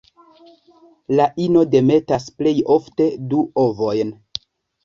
La 1.19 1.27
ino 1.47 1.61
demetas 1.75 2.25
plej 2.39 2.57
ofte 2.79 3.11
du 3.35 3.43
ovojn. 3.67 4.19